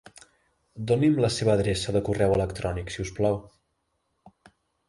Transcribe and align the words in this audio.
Doni'm 0.91 1.19
la 1.25 1.29
seva 1.35 1.53
adreça 1.57 1.95
de 1.97 2.03
correu 2.09 2.35
electrònic 2.39 2.93
si 2.97 3.05
us 3.07 3.15
plau. 3.21 3.41